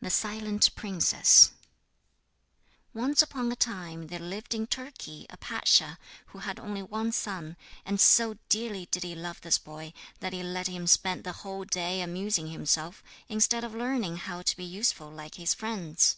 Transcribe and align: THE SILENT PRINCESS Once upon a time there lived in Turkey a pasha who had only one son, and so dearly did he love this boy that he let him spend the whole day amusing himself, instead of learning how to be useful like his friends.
THE 0.00 0.10
SILENT 0.10 0.74
PRINCESS 0.74 1.52
Once 2.92 3.22
upon 3.22 3.52
a 3.52 3.54
time 3.54 4.08
there 4.08 4.18
lived 4.18 4.52
in 4.52 4.66
Turkey 4.66 5.26
a 5.30 5.36
pasha 5.36 5.96
who 6.34 6.40
had 6.40 6.58
only 6.58 6.82
one 6.82 7.12
son, 7.12 7.56
and 7.84 8.00
so 8.00 8.36
dearly 8.48 8.86
did 8.90 9.04
he 9.04 9.14
love 9.14 9.40
this 9.42 9.58
boy 9.58 9.92
that 10.18 10.32
he 10.32 10.42
let 10.42 10.66
him 10.66 10.88
spend 10.88 11.22
the 11.22 11.30
whole 11.46 11.62
day 11.64 12.00
amusing 12.02 12.48
himself, 12.48 13.04
instead 13.28 13.62
of 13.62 13.76
learning 13.76 14.16
how 14.16 14.42
to 14.42 14.56
be 14.56 14.64
useful 14.64 15.08
like 15.08 15.36
his 15.36 15.54
friends. 15.54 16.16